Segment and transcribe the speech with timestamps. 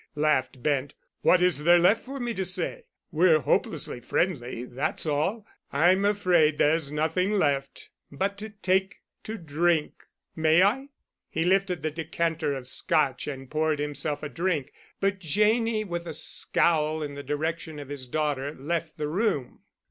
[0.15, 0.95] laughed Bent.
[1.21, 2.85] "What is there left for me to say?
[3.11, 5.45] We're hopelessly friendly, that's all.
[5.71, 9.93] I'm afraid there's nothing left but to take to drink.
[10.35, 10.87] May I?"
[11.29, 16.15] He lifted the decanter of Scotch and poured himself a drink, but Janney, with a
[16.15, 19.59] scowl in the direction of his daughter, left the room.